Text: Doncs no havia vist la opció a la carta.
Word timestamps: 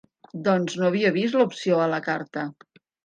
Doncs 0.47 0.77
no 0.79 0.87
havia 0.87 1.11
vist 1.17 1.37
la 1.39 1.45
opció 1.49 1.83
a 1.83 1.87
la 1.93 2.01
carta. 2.09 2.47